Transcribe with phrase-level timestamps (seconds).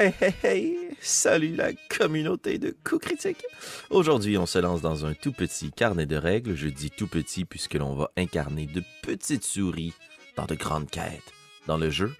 [0.00, 0.76] Hey, hey, hey!
[1.02, 3.44] Salut la communauté de coups critiques!
[3.90, 6.54] Aujourd'hui, on se lance dans un tout petit carnet de règles.
[6.54, 9.92] Je dis tout petit puisque l'on va incarner de petites souris
[10.38, 11.34] dans de grandes quêtes
[11.66, 12.14] dans le jeu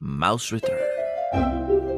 [0.00, 1.93] Mouse Return.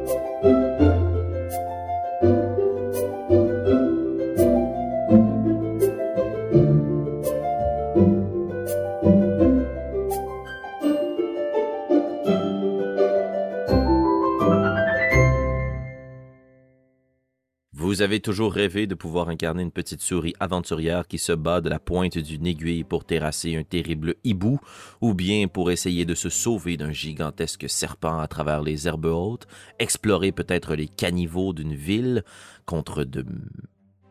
[17.87, 21.69] Vous avez toujours rêvé de pouvoir incarner une petite souris aventurière qui se bat de
[21.69, 24.59] la pointe d'une aiguille pour terrasser un terrible hibou,
[25.01, 29.47] ou bien pour essayer de se sauver d'un gigantesque serpent à travers les herbes hautes,
[29.79, 32.25] explorer peut-être les caniveaux d'une ville
[32.65, 33.25] contre de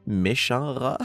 [0.08, 0.98] méchants rats?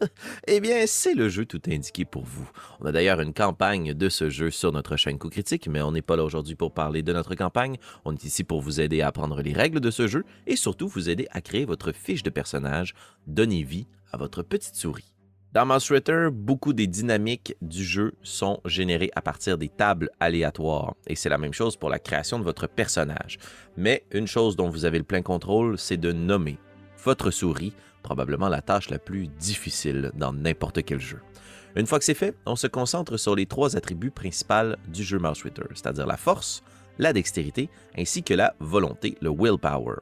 [0.46, 2.48] eh bien, c'est le jeu tout indiqué pour vous.
[2.80, 5.92] On a d'ailleurs une campagne de ce jeu sur notre chaîne Coup Critique, mais on
[5.92, 7.76] n'est pas là aujourd'hui pour parler de notre campagne.
[8.04, 10.88] On est ici pour vous aider à apprendre les règles de ce jeu et surtout
[10.88, 12.94] vous aider à créer votre fiche de personnage.
[13.26, 15.12] Donnez vie à votre petite souris.
[15.52, 20.94] Dans Mouse Ritter, beaucoup des dynamiques du jeu sont générées à partir des tables aléatoires.
[21.06, 23.38] Et c'est la même chose pour la création de votre personnage.
[23.78, 26.58] Mais une chose dont vous avez le plein contrôle, c'est de nommer
[27.06, 31.20] votre souris probablement la tâche la plus difficile dans n'importe quel jeu.
[31.76, 35.18] Une fois que c'est fait, on se concentre sur les trois attributs principaux du jeu
[35.20, 36.64] Mouse Ritter, c'est-à-dire la force,
[36.98, 39.98] la dextérité ainsi que la volonté, le willpower.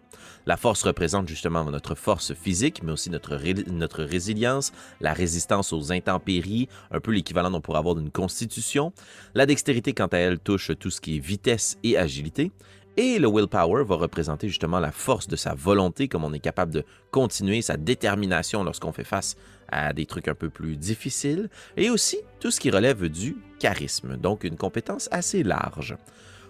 [0.46, 3.38] La force représente justement notre force physique, mais aussi notre,
[3.70, 8.92] notre résilience, la résistance aux intempéries, un peu l'équivalent qu'on pourrait avoir d'une constitution.
[9.34, 12.50] La dextérité, quant à elle, touche tout ce qui est vitesse et agilité.
[12.96, 16.72] Et le willpower va représenter justement la force de sa volonté, comme on est capable
[16.72, 19.36] de continuer, sa détermination lorsqu'on fait face
[19.68, 24.16] à des trucs un peu plus difficiles, et aussi tout ce qui relève du charisme,
[24.16, 25.96] donc une compétence assez large.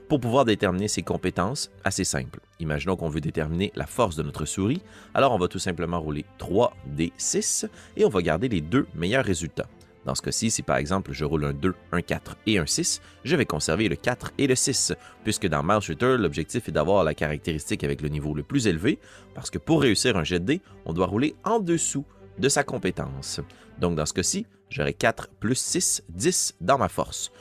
[0.09, 2.41] Pour pouvoir déterminer ces compétences, assez simple.
[2.61, 4.83] Imaginons qu'on veut déterminer la force de notre souris,
[5.15, 8.87] alors on va tout simplement rouler 3 d 6 et on va garder les deux
[8.95, 9.69] meilleurs résultats.
[10.05, 13.01] Dans ce cas-ci, si par exemple je roule un 2, un 4 et un 6,
[13.25, 14.93] je vais conserver le 4 et le 6,
[15.23, 18.99] puisque dans Mouse Shooter, l'objectif est d'avoir la caractéristique avec le niveau le plus élevé,
[19.35, 22.05] parce que pour réussir un jet de dés, on doit rouler en dessous
[22.39, 23.41] de sa compétence.
[23.79, 27.33] Donc dans ce cas-ci, j'aurai 4 plus 6, 10 dans ma force.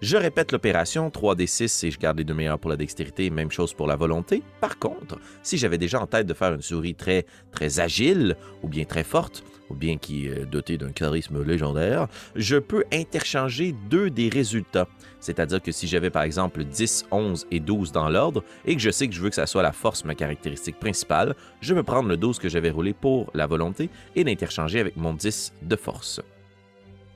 [0.00, 3.74] Je répète l'opération 3d6 et je garde les deux meilleurs pour la dextérité, même chose
[3.74, 4.44] pour la volonté.
[4.60, 8.68] Par contre, si j'avais déjà en tête de faire une souris très très agile ou
[8.68, 14.10] bien très forte, ou bien qui est dotée d'un charisme légendaire, je peux interchanger deux
[14.10, 14.88] des résultats.
[15.20, 18.90] C'est-à-dire que si j'avais par exemple 10, 11 et 12 dans l'ordre et que je
[18.90, 22.08] sais que je veux que ça soit la force ma caractéristique principale, je peux prendre
[22.08, 26.20] le 12 que j'avais roulé pour la volonté et l'interchanger avec mon 10 de force.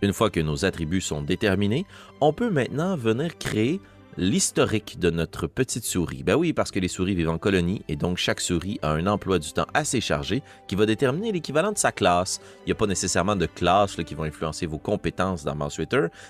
[0.03, 1.87] Une fois que nos attributs sont déterminés,
[2.21, 3.81] on peut maintenant venir créer
[4.17, 6.23] l'historique de notre petite souris.
[6.23, 9.07] Ben oui, parce que les souris vivent en colonie et donc chaque souris a un
[9.07, 12.41] emploi du temps assez chargé qui va déterminer l'équivalent de sa classe.
[12.61, 15.81] Il n'y a pas nécessairement de classe qui vont influencer vos compétences dans Mouse.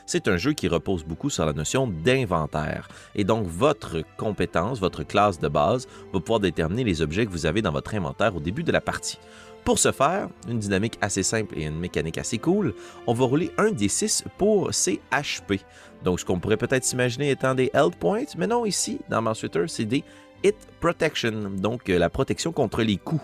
[0.07, 2.89] C'est un jeu qui repose beaucoup sur la notion d'inventaire.
[3.15, 7.47] Et donc votre compétence, votre classe de base, va pouvoir déterminer les objets que vous
[7.47, 9.19] avez dans votre inventaire au début de la partie.
[9.65, 12.75] Pour ce faire, une dynamique assez simple et une mécanique assez cool,
[13.07, 15.61] on va rouler un des 6 pour ses HP.
[16.05, 19.45] Donc, ce qu'on pourrait peut-être s'imaginer étant des health points, mais non, ici, dans Mouse
[19.69, 20.05] c'est des
[20.45, 23.23] hit protection, donc euh, la protection contre les coups.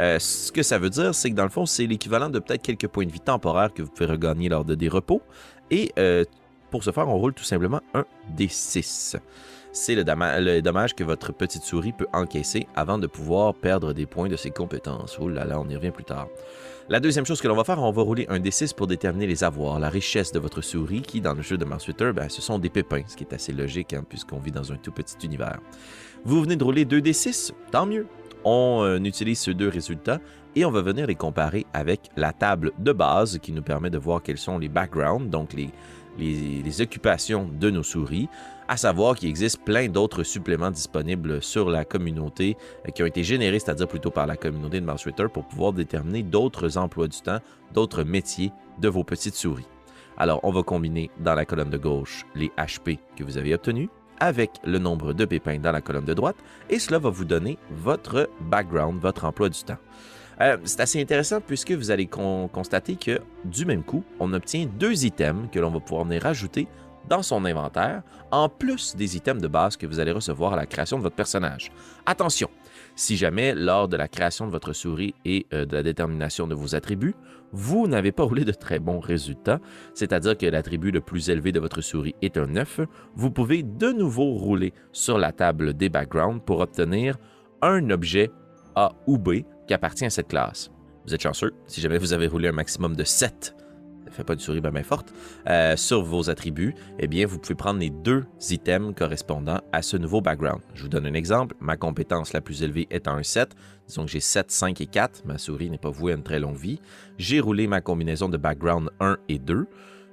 [0.00, 2.62] Euh, ce que ça veut dire, c'est que dans le fond, c'est l'équivalent de peut-être
[2.62, 5.22] quelques points de vie temporaires que vous pouvez regagner lors de des repos.
[5.70, 6.24] Et euh,
[6.70, 9.16] pour ce faire, on roule tout simplement un des 6
[9.72, 14.28] c'est le, dommage que votre petite souris peut encaisser avant de pouvoir perdre des points
[14.28, 15.18] de ses compétences.
[15.20, 16.28] Oh là là, on y revient plus tard.
[16.88, 19.44] La deuxième chose que l'on va faire, on va rouler un D6 pour déterminer les
[19.44, 22.58] avoirs, la richesse de votre souris, qui dans le jeu de Mars ben, ce sont
[22.58, 25.60] des pépins, ce qui est assez logique hein, puisqu'on vit dans un tout petit univers.
[26.24, 28.06] Vous venez de rouler deux D6, tant mieux.
[28.44, 30.20] On euh, utilise ces deux résultats
[30.56, 33.98] et on va venir les comparer avec la table de base qui nous permet de
[33.98, 35.70] voir quels sont les backgrounds, donc les,
[36.18, 38.28] les, occupations de nos souris,
[38.68, 42.56] à savoir qu'il existe plein d'autres suppléments disponibles sur la communauté
[42.86, 46.22] euh, qui ont été générés, c'est-à-dire plutôt par la communauté de Twitter pour pouvoir déterminer
[46.22, 47.38] d'autres emplois du temps,
[47.72, 49.66] d'autres métiers de vos petites souris.
[50.16, 53.88] Alors, on va combiner dans la colonne de gauche les HP que vous avez obtenus
[54.20, 56.36] avec le nombre de pépins dans la colonne de droite
[56.68, 59.78] et cela va vous donner votre background, votre emploi du temps.
[60.40, 65.04] Euh, c'est assez intéressant puisque vous allez constater que du même coup, on obtient deux
[65.04, 66.68] items que l'on va pouvoir venir rajouter
[67.08, 70.66] dans son inventaire, en plus des items de base que vous allez recevoir à la
[70.66, 71.72] création de votre personnage.
[72.06, 72.50] Attention,
[72.94, 76.54] si jamais lors de la création de votre souris et euh, de la détermination de
[76.54, 77.14] vos attributs,
[77.52, 79.58] vous n'avez pas roulé de très bons résultats,
[79.94, 82.80] c'est-à-dire que l'attribut le plus élevé de votre souris est un 9,
[83.14, 87.16] vous pouvez de nouveau rouler sur la table des backgrounds pour obtenir
[87.62, 88.30] un objet
[88.74, 90.70] A ou B qui appartient à cette classe.
[91.06, 93.54] Vous êtes chanceux, si jamais vous avez roulé un maximum de 7
[94.08, 95.12] ça fait pas une souris bien forte,
[95.48, 99.96] euh, sur vos attributs, eh bien, vous pouvez prendre les deux items correspondant à ce
[99.96, 100.62] nouveau background.
[100.74, 101.54] Je vous donne un exemple.
[101.60, 103.54] Ma compétence la plus élevée est un 7.
[103.86, 105.24] Disons que j'ai 7, 5 et 4.
[105.26, 106.80] Ma souris n'est pas vouée à une très longue vie.
[107.18, 109.66] J'ai roulé ma combinaison de background 1 et 2.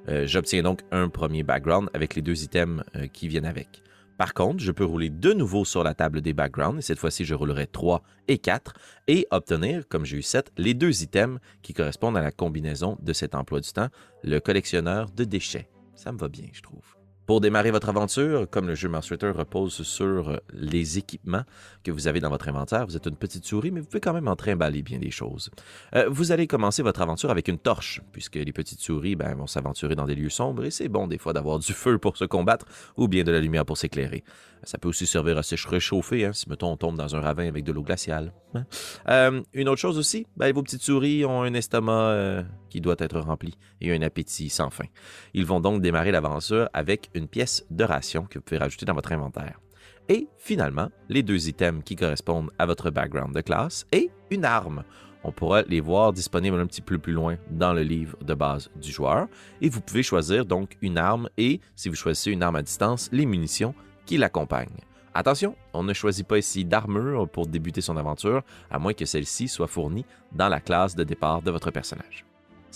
[0.08, 3.82] Euh, j'obtiens donc un premier background avec les deux items euh, qui viennent avec.
[4.18, 7.26] Par contre, je peux rouler de nouveau sur la table des backgrounds, et cette fois-ci,
[7.26, 8.74] je roulerai 3 et 4,
[9.08, 13.14] et obtenir, comme j'ai eu 7, les deux items qui correspondent à la combinaison de
[13.14, 13.90] cet emploi du temps,
[14.24, 15.70] le collectionneur de déchets.
[15.96, 16.95] Ça me va bien, je trouve.
[17.26, 21.42] Pour démarrer votre aventure, comme le jeu Master repose sur euh, les équipements
[21.84, 24.14] que vous avez dans votre inventaire, vous êtes une petite souris, mais vous pouvez quand
[24.14, 25.50] même en trimballer bien des choses.
[25.96, 29.48] Euh, vous allez commencer votre aventure avec une torche, puisque les petites souris ben, vont
[29.48, 32.26] s'aventurer dans des lieux sombres et c'est bon des fois d'avoir du feu pour se
[32.26, 34.24] combattre ou bien de la lumière pour s'éclairer.
[34.62, 37.48] Ça peut aussi servir à se réchauffer, hein, si mettons on tombe dans un ravin
[37.48, 38.34] avec de l'eau glaciale.
[38.54, 38.66] Hein.
[39.10, 43.20] Euh, une autre chose aussi, ben, vos petites souris ont un estomac qui doit être
[43.20, 44.86] rempli et un appétit sans fin.
[45.34, 48.94] Ils vont donc démarrer l'aventure avec une pièce de ration que vous pouvez rajouter dans
[48.94, 49.60] votre inventaire.
[50.08, 54.84] Et finalement, les deux items qui correspondent à votre background de classe et une arme.
[55.24, 58.70] On pourra les voir disponibles un petit peu plus loin dans le livre de base
[58.80, 59.28] du joueur.
[59.62, 63.10] Et vous pouvez choisir donc une arme et, si vous choisissez une arme à distance,
[63.12, 63.74] les munitions
[64.06, 64.78] qui l'accompagne.
[65.16, 69.48] Attention, on ne choisit pas ici d'armure pour débuter son aventure, à moins que celle-ci
[69.48, 72.25] soit fournie dans la classe de départ de votre personnage.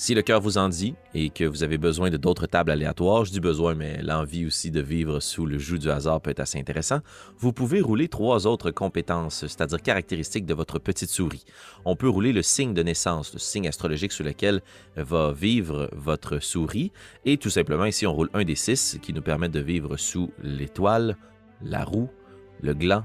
[0.02, 3.26] Si le cœur vous en dit et que vous avez besoin de d'autres tables aléatoires,
[3.26, 6.40] je dis besoin, mais l'envie aussi de vivre sous le joug du hasard peut être
[6.40, 7.02] assez intéressant,
[7.38, 11.44] vous pouvez rouler trois autres compétences, c'est-à-dire caractéristiques de votre petite souris.
[11.84, 14.62] On peut rouler le signe de naissance, le signe astrologique sous lequel
[14.96, 16.94] va vivre votre souris,
[17.26, 20.32] et tout simplement ici on roule un des six qui nous permet de vivre sous
[20.42, 21.18] l'étoile,
[21.62, 22.08] la roue,
[22.62, 23.04] le gland,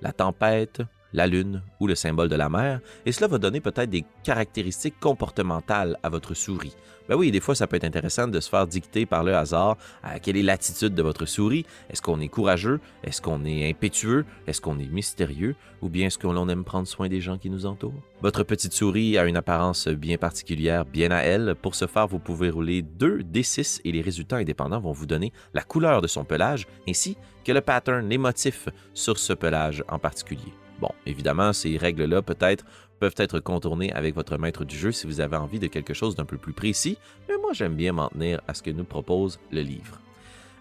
[0.00, 0.82] la tempête,
[1.12, 4.98] la lune ou le symbole de la mer, et cela va donner peut-être des caractéristiques
[5.00, 6.74] comportementales à votre souris.
[7.08, 9.76] Ben oui, des fois, ça peut être intéressant de se faire dicter par le hasard
[10.02, 11.66] à quelle est l'attitude de votre souris?
[11.90, 12.80] Est-ce qu'on est courageux?
[13.02, 14.24] Est-ce qu'on est impétueux?
[14.46, 15.56] Est-ce qu'on est mystérieux?
[15.82, 18.00] Ou bien est-ce qu'on aime prendre soin des gens qui nous entourent?
[18.20, 21.56] Votre petite souris a une apparence bien particulière, bien à elle.
[21.60, 25.32] Pour ce faire, vous pouvez rouler 2 D6 et les résultats indépendants vont vous donner
[25.54, 29.98] la couleur de son pelage ainsi que le pattern, les motifs sur ce pelage en
[29.98, 30.52] particulier.
[30.82, 32.64] Bon, évidemment, ces règles-là peut-être
[32.98, 36.16] peuvent être contournées avec votre maître du jeu si vous avez envie de quelque chose
[36.16, 36.98] d'un peu plus précis,
[37.28, 40.00] mais moi j'aime bien m'en tenir à ce que nous propose le livre.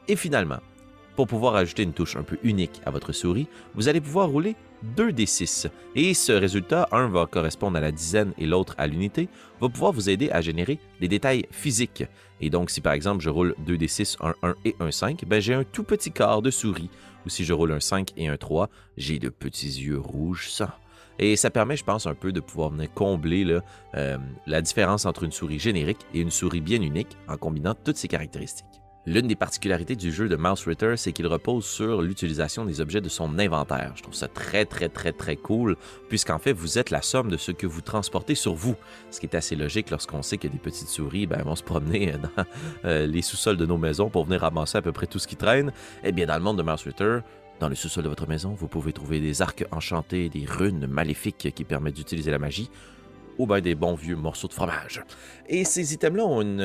[0.07, 0.59] Et finalement,
[1.15, 4.55] pour pouvoir ajouter une touche un peu unique à votre souris, vous allez pouvoir rouler
[4.95, 8.87] 2 des 6 et ce résultat, un va correspondre à la dizaine et l'autre à
[8.87, 9.29] l'unité,
[9.59, 12.03] va pouvoir vous aider à générer des détails physiques.
[12.39, 15.25] Et donc, si par exemple je roule 2 des 6, un 1 et un 5,
[15.25, 16.89] ben j'ai un tout petit quart de souris
[17.25, 20.79] ou si je roule un 5 et un 3, j'ai de petits yeux rouges ça.
[21.19, 23.59] Et ça permet, je pense, un peu de pouvoir venir combler
[23.95, 24.17] euh,
[24.47, 28.07] la différence entre une souris générique et une souris bien unique en combinant toutes ces
[28.07, 28.80] caractéristiques.
[29.07, 33.01] L'une des particularités du jeu de Mouse Ritter, c'est qu'il repose sur l'utilisation des objets
[33.01, 33.93] de son inventaire.
[33.95, 35.75] Je trouve ça très, très, très, très cool,
[36.07, 38.75] puisqu'en fait, vous êtes la somme de ce que vous transportez sur vous.
[39.09, 42.11] Ce qui est assez logique lorsqu'on sait que des petites souris ben, vont se promener
[42.11, 42.45] dans
[42.85, 45.35] euh, les sous-sols de nos maisons pour venir ramasser à peu près tout ce qui
[45.35, 45.73] traîne.
[46.03, 47.21] Eh bien, dans le monde de Mouse Ritter,
[47.59, 51.51] dans le sous-sol de votre maison, vous pouvez trouver des arcs enchantés, des runes maléfiques
[51.55, 52.69] qui permettent d'utiliser la magie,
[53.41, 55.03] ou bien des bons vieux morceaux de fromage.
[55.49, 56.59] Et ces items-là ont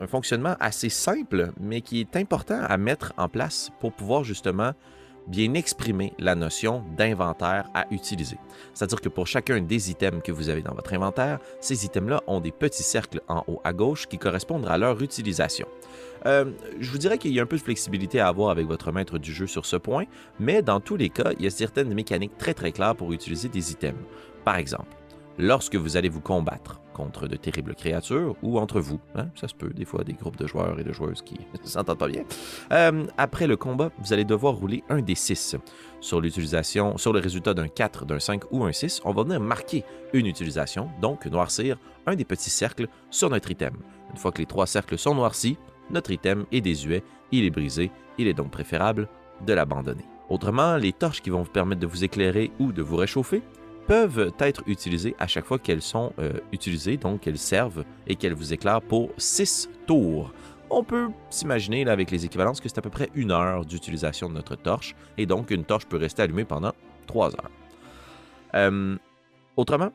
[0.00, 4.72] un fonctionnement assez simple, mais qui est important à mettre en place pour pouvoir justement
[5.26, 8.36] bien exprimer la notion d'inventaire à utiliser.
[8.74, 12.40] C'est-à-dire que pour chacun des items que vous avez dans votre inventaire, ces items-là ont
[12.40, 15.66] des petits cercles en haut à gauche qui correspondent à leur utilisation.
[16.26, 16.46] Euh,
[16.78, 19.18] je vous dirais qu'il y a un peu de flexibilité à avoir avec votre maître
[19.18, 20.04] du jeu sur ce point,
[20.38, 23.48] mais dans tous les cas, il y a certaines mécaniques très très claires pour utiliser
[23.48, 24.00] des items.
[24.44, 24.99] Par exemple,
[25.38, 29.00] lorsque vous allez vous combattre contre de terribles créatures ou entre vous.
[29.14, 31.98] Hein, ça se peut, des fois, des groupes de joueurs et de joueuses qui s'entendent
[31.98, 32.24] pas bien.
[32.72, 35.56] Euh, après le combat, vous allez devoir rouler un des 6.
[36.00, 39.40] Sur l'utilisation, sur le résultat d'un 4, d'un 5 ou un 6, on va venir
[39.40, 43.74] marquer une utilisation, donc noircir un des petits cercles sur notre item.
[44.10, 45.56] Une fois que les trois cercles sont noircis,
[45.90, 49.08] notre item est désuet, il est brisé, il est donc préférable
[49.46, 50.04] de l'abandonner.
[50.28, 53.42] Autrement, les torches qui vont vous permettre de vous éclairer ou de vous réchauffer
[53.90, 58.34] peuvent être utilisées à chaque fois qu'elles sont euh, utilisées, donc qu'elles servent et qu'elles
[58.34, 60.32] vous éclairent pour 6 tours.
[60.70, 64.34] On peut s'imaginer avec les équivalences que c'est à peu près une heure d'utilisation de
[64.34, 66.70] notre torche, et donc une torche peut rester allumée pendant
[67.08, 67.50] 3 heures.
[68.54, 68.96] Euh,
[69.56, 69.90] autrement,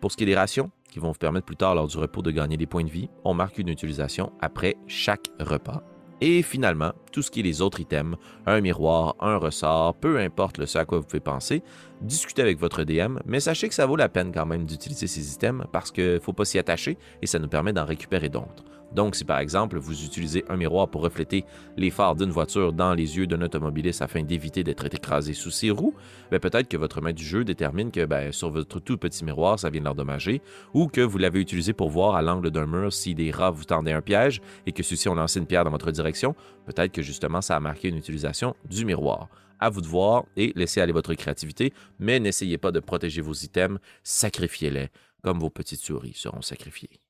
[0.00, 2.22] pour ce qui est des rations, qui vont vous permettre plus tard lors du repos
[2.22, 5.82] de gagner des points de vie, on marque une utilisation après chaque repas.
[6.20, 8.16] Et finalement, tout ce qui est les autres items,
[8.46, 11.62] un miroir, un ressort, peu importe le ce à quoi vous pouvez penser,
[12.00, 15.34] discutez avec votre DM, mais sachez que ça vaut la peine quand même d'utiliser ces
[15.34, 18.64] items parce qu'il ne faut pas s'y attacher et ça nous permet d'en récupérer d'autres.
[18.94, 21.44] Donc, si par exemple vous utilisez un miroir pour refléter
[21.76, 25.70] les phares d'une voiture dans les yeux d'un automobiliste afin d'éviter d'être écrasé sous ses
[25.70, 25.94] roues,
[26.30, 29.58] ben, peut-être que votre maître du jeu détermine que ben, sur votre tout petit miroir,
[29.58, 30.40] ça vient de l'endommager,
[30.72, 33.64] ou que vous l'avez utilisé pour voir à l'angle d'un mur si des rats vous
[33.64, 36.34] tendaient un piège et que ceux-ci ont lancé une pierre dans votre direction,
[36.66, 39.28] peut-être que justement ça a marqué une utilisation du miroir.
[39.60, 43.32] À vous de voir et laissez aller votre créativité, mais n'essayez pas de protéger vos
[43.32, 44.88] items, sacrifiez-les
[45.22, 47.00] comme vos petites souris seront sacrifiées.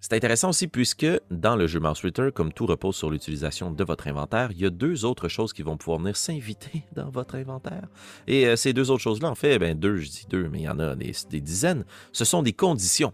[0.00, 3.84] C'est intéressant aussi puisque dans le jeu Mouse Ritter, comme tout repose sur l'utilisation de
[3.84, 7.34] votre inventaire, il y a deux autres choses qui vont pouvoir venir s'inviter dans votre
[7.34, 7.88] inventaire.
[8.28, 10.64] Et euh, ces deux autres choses-là, en fait, ben deux, je dis deux, mais il
[10.64, 13.12] y en a des, des dizaines, ce sont des conditions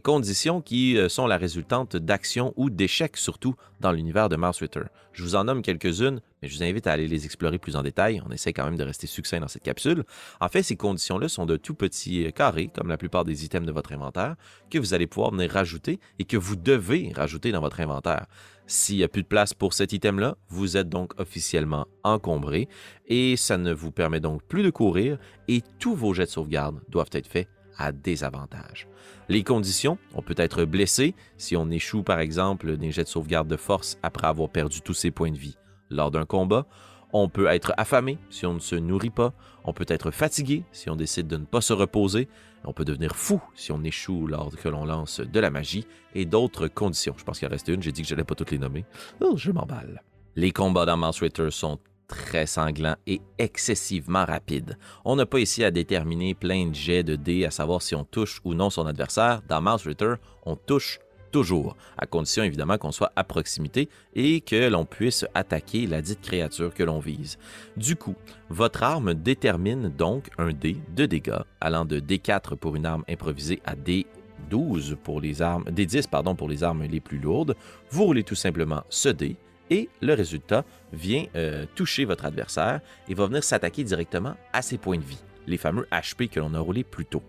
[0.00, 4.82] conditions qui euh, sont la résultante d'actions ou d'échecs surtout dans l'univers de Mouse Ritter.
[5.12, 7.82] Je vous en nomme quelques-unes, mais je vous invite à aller les explorer plus en
[7.82, 8.22] détail.
[8.26, 10.04] On essaie quand même de rester succinct dans cette capsule.
[10.40, 13.66] En fait, ces conditions-là sont de tout petits euh, carrés, comme la plupart des items
[13.66, 14.36] de votre inventaire,
[14.70, 18.26] que vous allez pouvoir venir rajouter et que vous devez rajouter dans votre inventaire.
[18.66, 22.68] S'il n'y a plus de place pour cet item-là, vous êtes donc officiellement encombré
[23.06, 26.80] et ça ne vous permet donc plus de courir et tous vos jets de sauvegarde
[26.88, 27.48] doivent être faits
[27.78, 28.88] à désavantage.
[29.28, 33.48] Les conditions, on peut être blessé si on échoue par exemple des jets de sauvegarde
[33.48, 35.56] de force après avoir perdu tous ses points de vie
[35.90, 36.66] lors d'un combat.
[37.12, 39.32] On peut être affamé si on ne se nourrit pas.
[39.64, 42.28] On peut être fatigué si on décide de ne pas se reposer.
[42.64, 46.24] On peut devenir fou si on échoue lors que l'on lance de la magie et
[46.24, 47.14] d'autres conditions.
[47.16, 48.84] Je pense qu'il en reste une, j'ai dit que je n'allais pas toutes les nommer.
[49.20, 50.02] Oh, je m'emballe.
[50.34, 54.78] Les combats dans Mouse sont très sanglant et excessivement rapide.
[55.04, 58.04] On n'a pas ici à déterminer plein de jets de dés à savoir si on
[58.04, 59.42] touche ou non son adversaire.
[59.48, 61.00] Dans Mouse Ritter, on touche
[61.32, 66.22] toujours, à condition évidemment qu'on soit à proximité et que l'on puisse attaquer la dite
[66.22, 67.38] créature que l'on vise.
[67.76, 68.14] Du coup,
[68.48, 73.60] votre arme détermine donc un dé de dégâts allant de D4 pour une arme improvisée
[73.66, 77.54] à D12 pour les armes, D10 pardon pour les armes les plus lourdes.
[77.90, 79.36] Vous roulez tout simplement ce dé
[79.70, 84.78] et le résultat vient euh, toucher votre adversaire et va venir s'attaquer directement à ses
[84.78, 87.22] points de vie, les fameux HP que l'on a roulés plus tôt.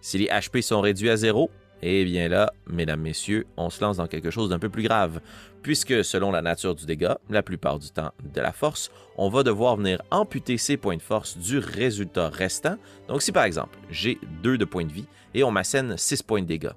[0.00, 1.50] Si les HP sont réduits à zéro,
[1.82, 5.20] eh bien là, mesdames, messieurs, on se lance dans quelque chose d'un peu plus grave,
[5.62, 9.42] puisque selon la nature du dégât, la plupart du temps de la force, on va
[9.42, 12.76] devoir venir amputer ces points de force du résultat restant.
[13.06, 16.42] Donc si par exemple, j'ai 2 de points de vie et on m'assène 6 points
[16.42, 16.72] de dégâts,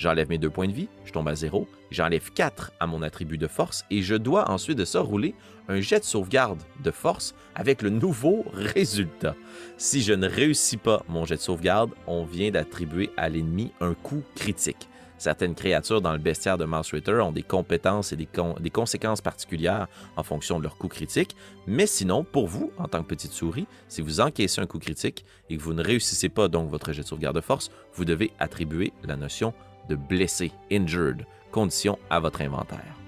[0.00, 3.36] J'enlève mes deux points de vie, je tombe à zéro, j'enlève 4 à mon attribut
[3.36, 5.34] de force et je dois ensuite de ça rouler
[5.68, 9.36] un jet de sauvegarde de force avec le nouveau résultat.
[9.76, 13.92] Si je ne réussis pas mon jet de sauvegarde, on vient d'attribuer à l'ennemi un
[13.92, 14.88] coup critique.
[15.18, 18.26] Certaines créatures dans le bestiaire de Mouse Ritter ont des compétences et des,
[18.58, 23.02] des, conséquences particulières en fonction de leur coup critique, mais sinon, pour vous, en tant
[23.02, 26.48] que petite souris, si vous encaissez un coup critique et que vous ne réussissez pas
[26.48, 29.52] donc votre jet de sauvegarde de force, vous devez attribuer la notion
[29.96, 33.00] blessé, injured, condition à votre inventaire.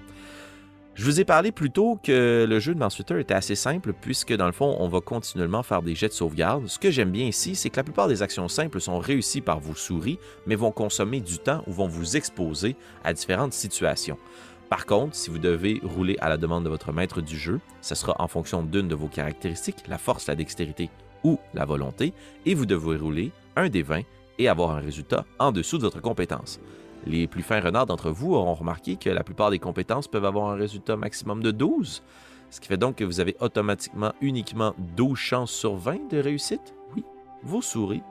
[0.95, 4.31] Je vous ai parlé plus tôt que le jeu de Mouse était assez simple puisque
[4.31, 6.67] dans le fond, on va continuellement faire des jets de sauvegarde.
[6.67, 9.59] Ce que j'aime bien ici, c'est que la plupart des actions simples sont réussies par
[9.59, 14.19] vos souris, mais vont consommer du temps ou vont vous exposer à différentes situations.
[14.69, 17.95] Par contre, si vous devez rouler à la demande de votre maître du jeu, ce
[17.95, 20.91] sera en fonction d'une de vos caractéristiques, la force, la dextérité
[21.23, 22.13] ou la volonté,
[22.45, 24.01] et vous devrez rouler un des 20
[24.39, 26.59] et avoir un résultat en dessous de votre compétence.
[27.05, 30.49] Les plus fins renards d'entre vous auront remarqué que la plupart des compétences peuvent avoir
[30.49, 32.01] un résultat maximum de 12,
[32.49, 36.73] ce qui fait donc que vous avez automatiquement uniquement 12 chances sur 20 de réussite.
[36.95, 37.03] Oui,
[37.43, 38.03] vos souris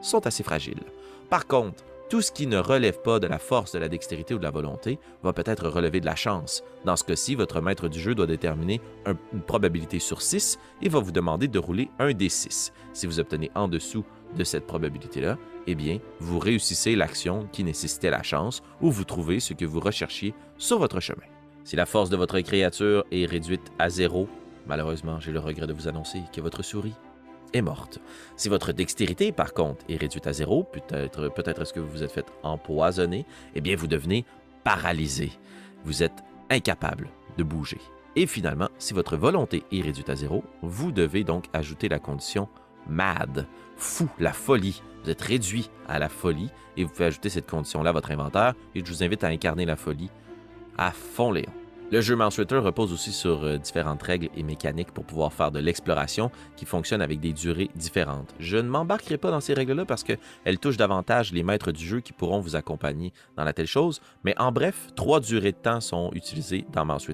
[0.00, 0.82] sont assez fragiles.
[1.30, 4.38] Par contre, tout ce qui ne relève pas de la force, de la dextérité ou
[4.38, 6.62] de la volonté va peut-être relever de la chance.
[6.84, 10.98] Dans ce cas-ci, votre maître du jeu doit déterminer une probabilité sur 6 et va
[10.98, 12.72] vous demander de rouler un D6.
[12.92, 14.04] Si vous obtenez en dessous
[14.36, 19.40] de cette probabilité-là, eh bien, vous réussissez l'action qui nécessitait la chance ou vous trouvez
[19.40, 21.24] ce que vous recherchiez sur votre chemin.
[21.64, 24.28] Si la force de votre créature est réduite à zéro,
[24.66, 26.92] malheureusement, j'ai le regret de vous annoncer que votre souris
[27.52, 27.98] est morte.
[28.36, 32.12] Si votre dextérité, par contre, est réduite à zéro, peut-être est-ce que vous vous êtes
[32.12, 34.24] fait empoisonner, eh bien, vous devenez
[34.64, 35.32] paralysé.
[35.84, 37.80] Vous êtes incapable de bouger.
[38.14, 42.48] Et finalement, si votre volonté est réduite à zéro, vous devez donc ajouter la condition
[42.86, 44.82] mad, fou, la folie.
[45.04, 48.54] Vous êtes réduit à la folie et vous pouvez ajouter cette condition-là à votre inventaire
[48.74, 50.10] et je vous invite à incarner la folie
[50.76, 51.61] à fond Léon.
[51.92, 55.58] Le jeu Mouse repose aussi sur euh, différentes règles et mécaniques pour pouvoir faire de
[55.58, 58.34] l'exploration qui fonctionne avec des durées différentes.
[58.38, 62.00] Je ne m'embarquerai pas dans ces règles-là parce qu'elles touchent davantage les maîtres du jeu
[62.00, 65.82] qui pourront vous accompagner dans la telle chose, mais en bref, trois durées de temps
[65.82, 67.06] sont utilisées dans Mouse.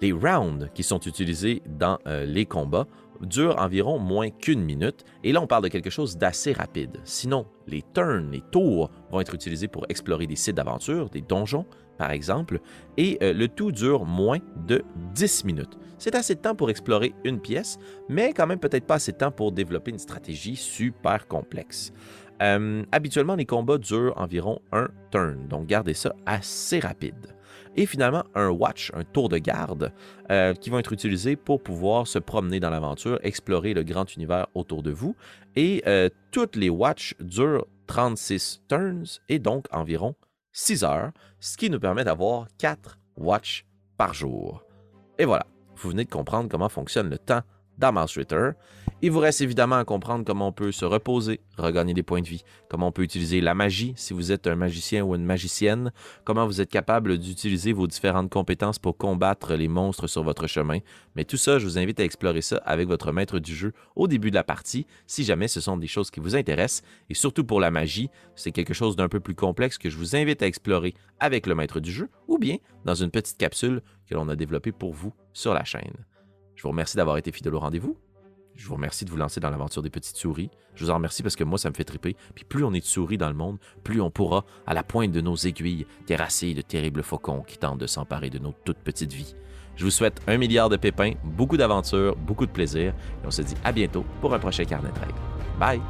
[0.00, 2.88] Les rounds qui sont utilisés dans euh, les combats
[3.20, 6.98] durent environ moins qu'une minute, et là on parle de quelque chose d'assez rapide.
[7.04, 11.66] Sinon, les turns, les tours vont être utilisés pour explorer des sites d'aventure, des donjons,
[11.96, 12.60] par exemple,
[12.96, 14.82] et euh, le tout dure moins de
[15.14, 15.78] 10 minutes.
[15.98, 19.18] C'est assez de temps pour explorer une pièce, mais quand même peut-être pas assez de
[19.18, 21.92] temps pour développer une stratégie super complexe.
[22.42, 27.34] Euh, habituellement, les combats durent environ un turn, donc gardez ça assez rapide.
[27.76, 29.92] Et finalement, un watch, un tour de garde,
[30.30, 34.46] euh, qui vont être utilisés pour pouvoir se promener dans l'aventure, explorer le grand univers
[34.54, 35.16] autour de vous.
[35.56, 35.82] Et
[36.30, 40.14] toutes les watches durent 36 turns et donc environ
[40.54, 44.64] 6 heures, ce qui nous permet d'avoir 4 watch par jour.
[45.18, 45.46] Et voilà,
[45.76, 47.42] vous venez de comprendre comment fonctionne le temps
[47.78, 48.50] dans Mouse Ritter.
[49.02, 52.26] Il vous reste évidemment à comprendre comment on peut se reposer, regagner des points de
[52.26, 55.92] vie, comment on peut utiliser la magie si vous êtes un magicien ou une magicienne,
[56.24, 60.78] comment vous êtes capable d'utiliser vos différentes compétences pour combattre les monstres sur votre chemin.
[61.16, 64.08] Mais tout ça, je vous invite à explorer ça avec votre maître du jeu au
[64.08, 66.82] début de la partie, si jamais ce sont des choses qui vous intéressent.
[67.10, 70.16] Et surtout pour la magie, c'est quelque chose d'un peu plus complexe que je vous
[70.16, 74.14] invite à explorer avec le maître du jeu ou bien dans une petite capsule que
[74.14, 76.06] l'on a développée pour vous sur la chaîne.
[76.56, 77.96] Je vous remercie d'avoir été fidèle au rendez-vous.
[78.54, 80.50] Je vous remercie de vous lancer dans l'aventure des petites souris.
[80.74, 82.16] Je vous en remercie parce que moi, ça me fait triper.
[82.34, 85.10] Puis plus on est de souris dans le monde, plus on pourra, à la pointe
[85.10, 89.12] de nos aiguilles, terrasser de terribles faucons qui tentent de s'emparer de nos toutes petites
[89.12, 89.34] vies.
[89.76, 93.42] Je vous souhaite un milliard de pépins, beaucoup d'aventures, beaucoup de plaisir, et on se
[93.42, 95.14] dit à bientôt pour un prochain carnet de règles.
[95.58, 95.80] Bye!